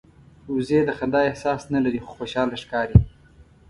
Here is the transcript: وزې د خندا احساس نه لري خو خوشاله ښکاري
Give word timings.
وزې 0.53 0.79
د 0.85 0.89
خندا 0.97 1.21
احساس 1.29 1.61
نه 1.73 1.79
لري 1.85 1.99
خو 2.05 2.11
خوشاله 2.17 2.55
ښکاري 2.63 2.97